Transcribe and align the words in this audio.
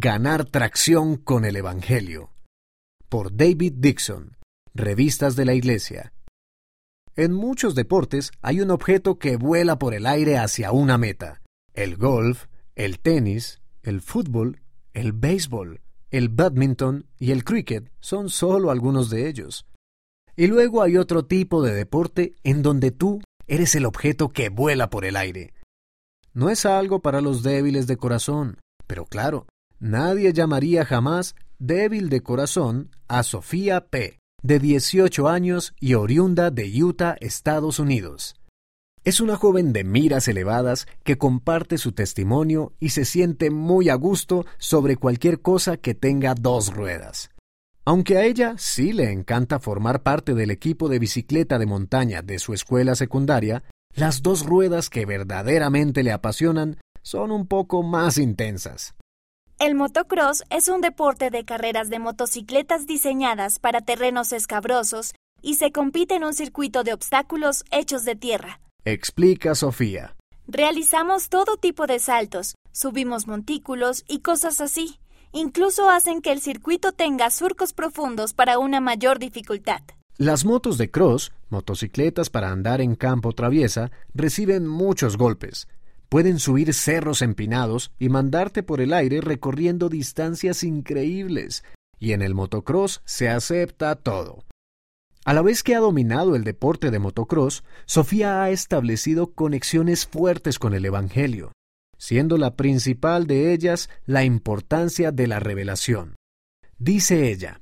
Ganar 0.00 0.44
tracción 0.44 1.16
con 1.16 1.44
el 1.44 1.56
Evangelio. 1.56 2.30
Por 3.08 3.36
David 3.36 3.72
Dixon. 3.78 4.36
Revistas 4.72 5.34
de 5.34 5.44
la 5.44 5.54
Iglesia. 5.54 6.12
En 7.16 7.32
muchos 7.32 7.74
deportes 7.74 8.30
hay 8.40 8.60
un 8.60 8.70
objeto 8.70 9.18
que 9.18 9.36
vuela 9.36 9.76
por 9.80 9.94
el 9.94 10.06
aire 10.06 10.38
hacia 10.38 10.70
una 10.70 10.98
meta. 10.98 11.42
El 11.74 11.96
golf, 11.96 12.44
el 12.76 13.00
tenis, 13.00 13.60
el 13.82 14.00
fútbol, 14.00 14.60
el 14.94 15.12
béisbol, 15.12 15.80
el 16.12 16.28
badminton 16.28 17.08
y 17.18 17.32
el 17.32 17.42
cricket 17.42 17.90
son 17.98 18.28
solo 18.28 18.70
algunos 18.70 19.10
de 19.10 19.28
ellos. 19.28 19.66
Y 20.36 20.46
luego 20.46 20.82
hay 20.82 20.96
otro 20.96 21.24
tipo 21.24 21.60
de 21.60 21.74
deporte 21.74 22.36
en 22.44 22.62
donde 22.62 22.92
tú 22.92 23.20
eres 23.48 23.74
el 23.74 23.84
objeto 23.84 24.28
que 24.28 24.48
vuela 24.48 24.90
por 24.90 25.04
el 25.04 25.16
aire. 25.16 25.54
No 26.34 26.50
es 26.50 26.66
algo 26.66 27.02
para 27.02 27.20
los 27.20 27.42
débiles 27.42 27.88
de 27.88 27.96
corazón, 27.96 28.60
pero 28.86 29.04
claro, 29.04 29.48
nadie 29.78 30.32
llamaría 30.32 30.84
jamás 30.84 31.34
débil 31.58 32.08
de 32.08 32.22
corazón 32.22 32.90
a 33.08 33.22
Sofía 33.22 33.86
P., 33.88 34.18
de 34.42 34.58
18 34.58 35.28
años 35.28 35.74
y 35.80 35.94
oriunda 35.94 36.50
de 36.50 36.82
Utah, 36.82 37.16
Estados 37.20 37.78
Unidos. 37.78 38.36
Es 39.04 39.20
una 39.20 39.36
joven 39.36 39.72
de 39.72 39.84
miras 39.84 40.28
elevadas 40.28 40.86
que 41.02 41.18
comparte 41.18 41.78
su 41.78 41.92
testimonio 41.92 42.74
y 42.78 42.90
se 42.90 43.04
siente 43.04 43.50
muy 43.50 43.88
a 43.88 43.94
gusto 43.94 44.44
sobre 44.58 44.96
cualquier 44.96 45.40
cosa 45.40 45.76
que 45.76 45.94
tenga 45.94 46.34
dos 46.34 46.74
ruedas. 46.74 47.30
Aunque 47.84 48.18
a 48.18 48.24
ella 48.24 48.54
sí 48.58 48.92
le 48.92 49.10
encanta 49.10 49.60
formar 49.60 50.02
parte 50.02 50.34
del 50.34 50.50
equipo 50.50 50.90
de 50.90 50.98
bicicleta 50.98 51.58
de 51.58 51.64
montaña 51.64 52.20
de 52.20 52.38
su 52.38 52.52
escuela 52.52 52.94
secundaria, 52.94 53.64
las 53.94 54.22
dos 54.22 54.44
ruedas 54.44 54.90
que 54.90 55.06
verdaderamente 55.06 56.02
le 56.02 56.12
apasionan 56.12 56.76
son 57.02 57.30
un 57.30 57.46
poco 57.46 57.82
más 57.82 58.18
intensas. 58.18 58.94
El 59.58 59.74
motocross 59.74 60.44
es 60.50 60.68
un 60.68 60.80
deporte 60.80 61.30
de 61.30 61.44
carreras 61.44 61.90
de 61.90 61.98
motocicletas 61.98 62.86
diseñadas 62.86 63.58
para 63.58 63.80
terrenos 63.80 64.32
escabrosos 64.32 65.14
y 65.42 65.56
se 65.56 65.72
compite 65.72 66.14
en 66.14 66.22
un 66.22 66.32
circuito 66.32 66.84
de 66.84 66.92
obstáculos 66.92 67.64
hechos 67.72 68.04
de 68.04 68.14
tierra. 68.14 68.60
Explica 68.84 69.56
Sofía. 69.56 70.14
Realizamos 70.46 71.28
todo 71.28 71.56
tipo 71.56 71.88
de 71.88 71.98
saltos, 71.98 72.54
subimos 72.70 73.26
montículos 73.26 74.04
y 74.06 74.20
cosas 74.20 74.60
así. 74.60 75.00
Incluso 75.32 75.90
hacen 75.90 76.22
que 76.22 76.30
el 76.30 76.40
circuito 76.40 76.92
tenga 76.92 77.28
surcos 77.30 77.72
profundos 77.72 78.34
para 78.34 78.60
una 78.60 78.80
mayor 78.80 79.18
dificultad. 79.18 79.80
Las 80.18 80.44
motos 80.44 80.78
de 80.78 80.90
cross, 80.92 81.32
motocicletas 81.50 82.30
para 82.30 82.50
andar 82.50 82.80
en 82.80 82.94
campo 82.94 83.32
traviesa, 83.32 83.90
reciben 84.14 84.68
muchos 84.68 85.16
golpes, 85.16 85.66
Pueden 86.08 86.38
subir 86.38 86.72
cerros 86.72 87.20
empinados 87.20 87.92
y 87.98 88.08
mandarte 88.08 88.62
por 88.62 88.80
el 88.80 88.94
aire 88.94 89.20
recorriendo 89.20 89.88
distancias 89.88 90.64
increíbles, 90.64 91.64
y 91.98 92.12
en 92.12 92.22
el 92.22 92.34
motocross 92.34 93.02
se 93.04 93.28
acepta 93.28 93.94
todo. 93.96 94.44
A 95.24 95.34
la 95.34 95.42
vez 95.42 95.62
que 95.62 95.74
ha 95.74 95.80
dominado 95.80 96.36
el 96.36 96.44
deporte 96.44 96.90
de 96.90 96.98
motocross, 96.98 97.62
Sofía 97.84 98.42
ha 98.42 98.50
establecido 98.50 99.34
conexiones 99.34 100.06
fuertes 100.06 100.58
con 100.58 100.72
el 100.72 100.86
Evangelio, 100.86 101.52
siendo 101.98 102.38
la 102.38 102.56
principal 102.56 103.26
de 103.26 103.52
ellas 103.52 103.90
la 104.06 104.24
importancia 104.24 105.12
de 105.12 105.26
la 105.26 105.40
revelación. 105.40 106.14
Dice 106.78 107.30
ella, 107.30 107.60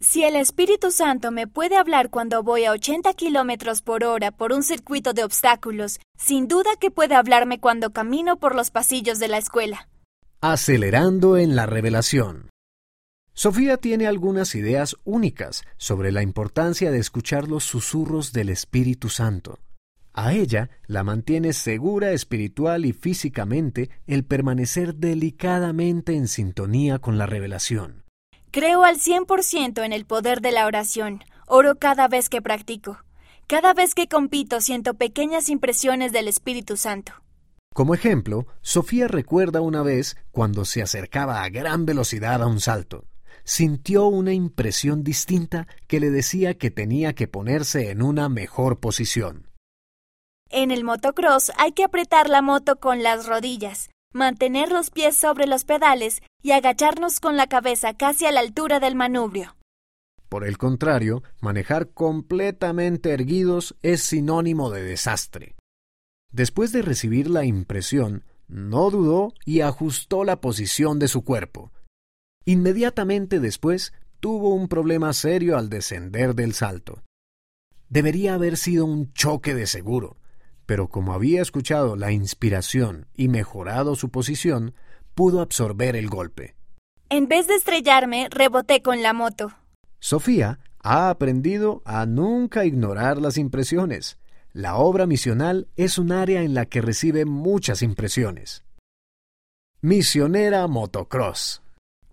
si 0.00 0.22
el 0.22 0.36
Espíritu 0.36 0.90
Santo 0.90 1.30
me 1.30 1.46
puede 1.46 1.76
hablar 1.76 2.10
cuando 2.10 2.42
voy 2.42 2.64
a 2.64 2.72
80 2.72 3.12
kilómetros 3.14 3.82
por 3.82 4.04
hora 4.04 4.30
por 4.30 4.52
un 4.52 4.62
circuito 4.62 5.12
de 5.12 5.24
obstáculos, 5.24 5.98
sin 6.16 6.46
duda 6.46 6.70
que 6.80 6.90
puede 6.90 7.14
hablarme 7.14 7.58
cuando 7.58 7.92
camino 7.92 8.38
por 8.38 8.54
los 8.54 8.70
pasillos 8.70 9.18
de 9.18 9.28
la 9.28 9.38
escuela. 9.38 9.88
Acelerando 10.40 11.36
en 11.36 11.56
la 11.56 11.66
revelación. 11.66 12.50
Sofía 13.32 13.76
tiene 13.76 14.06
algunas 14.06 14.54
ideas 14.54 14.96
únicas 15.04 15.62
sobre 15.76 16.10
la 16.12 16.22
importancia 16.22 16.90
de 16.90 16.98
escuchar 16.98 17.48
los 17.48 17.64
susurros 17.64 18.32
del 18.32 18.48
Espíritu 18.48 19.08
Santo. 19.08 19.58
A 20.12 20.32
ella 20.32 20.70
la 20.86 21.04
mantiene 21.04 21.52
segura 21.52 22.10
espiritual 22.10 22.84
y 22.84 22.92
físicamente 22.92 23.90
el 24.08 24.24
permanecer 24.24 24.96
delicadamente 24.96 26.16
en 26.16 26.26
sintonía 26.26 26.98
con 26.98 27.18
la 27.18 27.26
revelación. 27.26 28.07
Creo 28.50 28.84
al 28.84 28.96
100% 28.96 29.84
en 29.84 29.92
el 29.92 30.06
poder 30.06 30.40
de 30.40 30.52
la 30.52 30.64
oración. 30.64 31.22
Oro 31.46 31.76
cada 31.78 32.08
vez 32.08 32.30
que 32.30 32.40
practico. 32.40 32.98
Cada 33.46 33.74
vez 33.74 33.94
que 33.94 34.08
compito 34.08 34.62
siento 34.62 34.94
pequeñas 34.94 35.50
impresiones 35.50 36.12
del 36.12 36.28
Espíritu 36.28 36.78
Santo. 36.78 37.12
Como 37.74 37.94
ejemplo, 37.94 38.46
Sofía 38.62 39.06
recuerda 39.06 39.60
una 39.60 39.82
vez 39.82 40.16
cuando 40.30 40.64
se 40.64 40.82
acercaba 40.82 41.42
a 41.42 41.50
gran 41.50 41.84
velocidad 41.84 42.42
a 42.42 42.46
un 42.46 42.60
salto. 42.60 43.04
Sintió 43.44 44.06
una 44.06 44.32
impresión 44.32 45.04
distinta 45.04 45.66
que 45.86 46.00
le 46.00 46.10
decía 46.10 46.56
que 46.56 46.70
tenía 46.70 47.14
que 47.14 47.28
ponerse 47.28 47.90
en 47.90 48.02
una 48.02 48.30
mejor 48.30 48.80
posición. 48.80 49.46
En 50.50 50.70
el 50.70 50.84
motocross 50.84 51.52
hay 51.58 51.72
que 51.72 51.84
apretar 51.84 52.30
la 52.30 52.40
moto 52.40 52.76
con 52.76 53.02
las 53.02 53.26
rodillas, 53.26 53.90
mantener 54.12 54.70
los 54.70 54.90
pies 54.90 55.16
sobre 55.16 55.46
los 55.46 55.64
pedales 55.64 56.22
y 56.42 56.52
agacharnos 56.52 57.20
con 57.20 57.36
la 57.36 57.46
cabeza 57.46 57.94
casi 57.94 58.26
a 58.26 58.32
la 58.32 58.40
altura 58.40 58.80
del 58.80 58.94
manubrio. 58.94 59.56
Por 60.28 60.46
el 60.46 60.58
contrario, 60.58 61.22
manejar 61.40 61.90
completamente 61.90 63.12
erguidos 63.12 63.76
es 63.82 64.02
sinónimo 64.02 64.70
de 64.70 64.82
desastre. 64.82 65.56
Después 66.30 66.72
de 66.72 66.82
recibir 66.82 67.30
la 67.30 67.44
impresión, 67.44 68.24
no 68.46 68.90
dudó 68.90 69.32
y 69.44 69.60
ajustó 69.60 70.24
la 70.24 70.40
posición 70.40 70.98
de 70.98 71.08
su 71.08 71.24
cuerpo. 71.24 71.72
Inmediatamente 72.44 73.40
después 73.40 73.92
tuvo 74.20 74.54
un 74.54 74.68
problema 74.68 75.12
serio 75.12 75.56
al 75.56 75.70
descender 75.70 76.34
del 76.34 76.54
salto. 76.54 77.02
Debería 77.88 78.34
haber 78.34 78.56
sido 78.56 78.84
un 78.84 79.12
choque 79.12 79.54
de 79.54 79.66
seguro, 79.66 80.16
pero 80.68 80.88
como 80.88 81.14
había 81.14 81.40
escuchado 81.40 81.96
la 81.96 82.12
inspiración 82.12 83.06
y 83.16 83.28
mejorado 83.28 83.96
su 83.96 84.10
posición, 84.10 84.74
pudo 85.14 85.40
absorber 85.40 85.96
el 85.96 86.10
golpe. 86.10 86.56
En 87.08 87.26
vez 87.26 87.46
de 87.46 87.54
estrellarme, 87.54 88.28
reboté 88.30 88.82
con 88.82 89.02
la 89.02 89.14
moto. 89.14 89.50
Sofía 89.98 90.58
ha 90.82 91.08
aprendido 91.08 91.80
a 91.86 92.04
nunca 92.04 92.66
ignorar 92.66 93.16
las 93.16 93.38
impresiones. 93.38 94.18
La 94.52 94.76
obra 94.76 95.06
misional 95.06 95.68
es 95.76 95.96
un 95.96 96.12
área 96.12 96.42
en 96.42 96.52
la 96.52 96.66
que 96.66 96.82
recibe 96.82 97.24
muchas 97.24 97.80
impresiones. 97.80 98.62
Misionera 99.80 100.66
Motocross. 100.66 101.62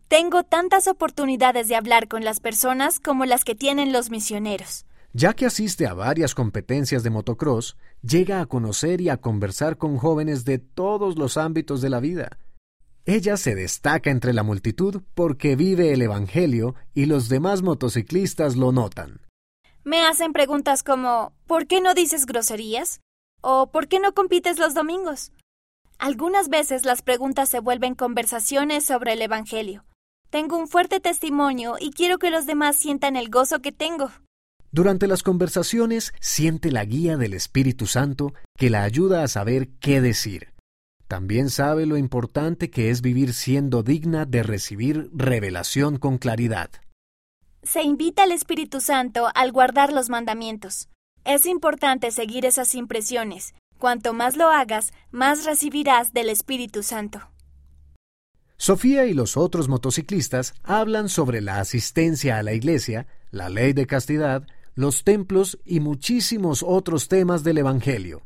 Tengo 0.07 0.43
tantas 0.43 0.87
oportunidades 0.87 1.67
de 1.67 1.75
hablar 1.75 2.07
con 2.07 2.23
las 2.23 2.39
personas 2.39 3.01
como 3.01 3.25
las 3.25 3.43
que 3.43 3.55
tienen 3.55 3.91
los 3.91 4.09
misioneros. 4.09 4.85
Ya 5.17 5.33
que 5.33 5.45
asiste 5.45 5.87
a 5.87 5.93
varias 5.93 6.35
competencias 6.35 7.01
de 7.01 7.09
motocross, 7.09 7.77
llega 8.01 8.41
a 8.41 8.47
conocer 8.47 8.99
y 8.99 9.07
a 9.07 9.15
conversar 9.15 9.77
con 9.77 9.95
jóvenes 9.95 10.43
de 10.43 10.59
todos 10.59 11.17
los 11.17 11.37
ámbitos 11.37 11.79
de 11.79 11.89
la 11.89 12.01
vida. 12.01 12.37
Ella 13.05 13.37
se 13.37 13.55
destaca 13.55 14.09
entre 14.09 14.33
la 14.33 14.43
multitud 14.43 15.03
porque 15.13 15.55
vive 15.55 15.93
el 15.93 16.01
Evangelio 16.01 16.75
y 16.93 17.05
los 17.05 17.29
demás 17.29 17.61
motociclistas 17.61 18.57
lo 18.57 18.73
notan. 18.73 19.21
Me 19.85 20.03
hacen 20.05 20.33
preguntas 20.33 20.83
como 20.83 21.31
¿por 21.47 21.65
qué 21.65 21.79
no 21.79 21.93
dices 21.93 22.25
groserías? 22.25 22.99
¿O 23.39 23.71
por 23.71 23.87
qué 23.87 24.01
no 24.01 24.13
compites 24.13 24.59
los 24.59 24.73
domingos? 24.73 25.31
Algunas 25.97 26.49
veces 26.49 26.83
las 26.83 27.01
preguntas 27.01 27.47
se 27.47 27.61
vuelven 27.61 27.95
conversaciones 27.95 28.83
sobre 28.83 29.13
el 29.13 29.21
Evangelio. 29.21 29.85
Tengo 30.29 30.57
un 30.57 30.67
fuerte 30.67 30.99
testimonio 30.99 31.77
y 31.79 31.91
quiero 31.91 32.17
que 32.17 32.31
los 32.31 32.45
demás 32.45 32.75
sientan 32.75 33.15
el 33.15 33.29
gozo 33.29 33.61
que 33.61 33.71
tengo. 33.71 34.11
Durante 34.71 35.07
las 35.07 35.23
conversaciones 35.23 36.13
siente 36.19 36.71
la 36.71 36.85
guía 36.85 37.17
del 37.17 37.33
Espíritu 37.33 37.87
Santo 37.87 38.33
que 38.57 38.69
la 38.69 38.83
ayuda 38.83 39.23
a 39.23 39.27
saber 39.27 39.69
qué 39.79 40.01
decir. 40.01 40.53
También 41.07 41.49
sabe 41.49 41.85
lo 41.85 41.97
importante 41.97 42.69
que 42.69 42.89
es 42.89 43.01
vivir 43.01 43.33
siendo 43.33 43.83
digna 43.83 44.25
de 44.25 44.43
recibir 44.43 45.09
revelación 45.13 45.97
con 45.97 46.17
claridad. 46.17 46.71
Se 47.63 47.83
invita 47.83 48.23
al 48.23 48.31
Espíritu 48.31 48.81
Santo 48.81 49.27
al 49.33 49.51
guardar 49.51 49.93
los 49.93 50.09
mandamientos. 50.09 50.89
Es 51.23 51.45
importante 51.45 52.11
seguir 52.11 52.45
esas 52.45 52.75
impresiones. 52.75 53.55
Cuanto 53.77 54.13
más 54.13 54.35
lo 54.35 54.49
hagas, 54.49 54.93
más 55.11 55.45
recibirás 55.45 56.13
del 56.13 56.29
Espíritu 56.29 56.83
Santo. 56.83 57.21
Sofía 58.57 59.05
y 59.05 59.13
los 59.13 59.35
otros 59.35 59.67
motociclistas 59.67 60.53
hablan 60.63 61.09
sobre 61.09 61.41
la 61.41 61.59
asistencia 61.59 62.37
a 62.37 62.43
la 62.43 62.53
iglesia, 62.53 63.05
la 63.31 63.49
ley 63.49 63.73
de 63.73 63.85
castidad, 63.85 64.47
los 64.75 65.05
templos 65.05 65.57
y 65.65 65.79
muchísimos 65.79 66.61
otros 66.61 67.07
temas 67.07 67.43
del 67.43 67.57
Evangelio. 67.57 68.23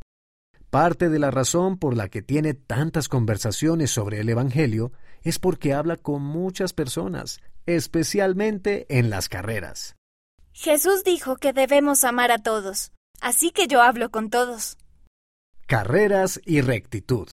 Parte 0.69 1.09
de 1.09 1.19
la 1.19 1.31
razón 1.31 1.77
por 1.77 1.95
la 1.95 2.09
que 2.09 2.21
tiene 2.21 2.53
tantas 2.53 3.07
conversaciones 3.07 3.91
sobre 3.91 4.19
el 4.19 4.29
Evangelio 4.29 4.91
es 5.21 5.39
porque 5.39 5.73
habla 5.73 5.97
con 5.97 6.21
muchas 6.21 6.73
personas, 6.73 7.39
especialmente 7.65 8.85
en 8.89 9.09
las 9.09 9.29
carreras. 9.29 9.95
Jesús 10.53 11.03
dijo 11.03 11.37
que 11.37 11.53
debemos 11.53 12.03
amar 12.03 12.31
a 12.31 12.39
todos, 12.39 12.91
así 13.21 13.51
que 13.51 13.67
yo 13.67 13.81
hablo 13.81 14.09
con 14.09 14.29
todos. 14.29 14.77
Carreras 15.67 16.41
y 16.45 16.61
rectitud. 16.61 17.29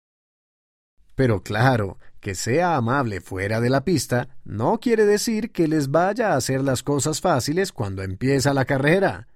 Pero 1.21 1.43
claro, 1.43 1.99
que 2.21 2.35
sea 2.35 2.77
amable 2.77 3.21
fuera 3.21 3.61
de 3.61 3.69
la 3.69 3.85
pista 3.85 4.31
no 4.43 4.81
quiere 4.81 5.05
decir 5.05 5.53
que 5.53 5.69
les 5.69 5.91
vaya 5.91 6.33
a 6.33 6.37
hacer 6.37 6.63
las 6.63 6.83
cosas 6.83 7.21
fáciles 7.21 7.73
cuando 7.73 8.03
empieza 8.03 8.55
la 8.55 8.65
carrera. 8.65 9.29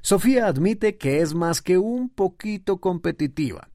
Sofía 0.00 0.46
admite 0.46 0.96
que 0.96 1.20
es 1.20 1.34
más 1.34 1.60
que 1.60 1.76
un 1.76 2.08
poquito 2.08 2.78
competitiva. 2.78 3.68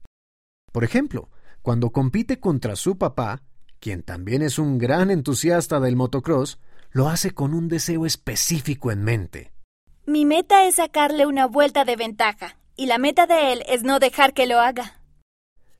Por 0.72 0.82
ejemplo, 0.82 1.30
cuando 1.62 1.90
compite 1.90 2.40
contra 2.40 2.74
su 2.74 2.98
papá, 2.98 3.40
quien 3.78 4.02
también 4.02 4.42
es 4.42 4.58
un 4.58 4.76
gran 4.76 5.08
entusiasta 5.12 5.78
del 5.78 5.94
motocross, 5.94 6.58
lo 6.90 7.08
hace 7.08 7.30
con 7.30 7.54
un 7.54 7.68
deseo 7.68 8.04
específico 8.04 8.90
en 8.90 9.04
mente. 9.04 9.52
Mi 10.06 10.24
meta 10.24 10.66
es 10.66 10.74
sacarle 10.74 11.24
una 11.24 11.46
vuelta 11.46 11.84
de 11.84 11.94
ventaja, 11.94 12.58
y 12.74 12.86
la 12.86 12.98
meta 12.98 13.28
de 13.28 13.52
él 13.52 13.62
es 13.68 13.84
no 13.84 14.00
dejar 14.00 14.34
que 14.34 14.48
lo 14.48 14.58
haga. 14.58 14.97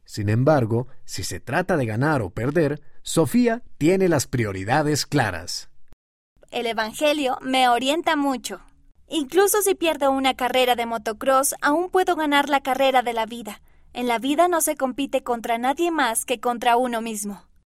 Sin 0.08 0.30
embargo, 0.30 0.88
si 1.04 1.22
se 1.22 1.38
trata 1.38 1.76
de 1.76 1.84
ganar 1.84 2.22
o 2.22 2.30
perder, 2.30 2.80
Sofía 3.02 3.62
tiene 3.76 4.08
las 4.08 4.26
prioridades 4.26 5.04
claras. 5.04 5.68
El 6.50 6.64
Evangelio 6.64 7.36
me 7.42 7.68
orienta 7.68 8.16
mucho. 8.16 8.62
Incluso 9.06 9.60
si 9.60 9.74
pierdo 9.74 10.10
una 10.10 10.32
carrera 10.32 10.76
de 10.76 10.86
motocross, 10.86 11.54
aún 11.60 11.90
puedo 11.90 12.16
ganar 12.16 12.48
la 12.48 12.62
carrera 12.62 13.02
de 13.02 13.12
la 13.12 13.26
vida. 13.26 13.60
En 13.92 14.08
la 14.08 14.18
vida 14.18 14.48
no 14.48 14.62
se 14.62 14.76
compite 14.76 15.22
contra 15.22 15.58
nadie 15.58 15.90
más 15.90 16.24
que 16.24 16.40
contra 16.40 16.78
uno 16.78 17.02
mismo. 17.02 17.47